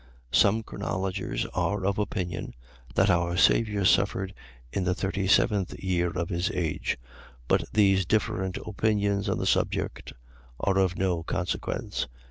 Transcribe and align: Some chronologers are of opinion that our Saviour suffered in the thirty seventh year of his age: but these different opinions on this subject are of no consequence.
Some 0.31 0.63
chronologers 0.63 1.45
are 1.53 1.85
of 1.85 1.99
opinion 1.99 2.55
that 2.95 3.11
our 3.11 3.37
Saviour 3.37 3.85
suffered 3.85 4.33
in 4.73 4.83
the 4.83 4.95
thirty 4.95 5.27
seventh 5.27 5.75
year 5.77 6.09
of 6.09 6.29
his 6.29 6.49
age: 6.55 6.97
but 7.47 7.65
these 7.71 8.07
different 8.07 8.57
opinions 8.65 9.29
on 9.29 9.37
this 9.37 9.51
subject 9.51 10.13
are 10.59 10.79
of 10.79 10.97
no 10.97 11.21
consequence. 11.21 12.07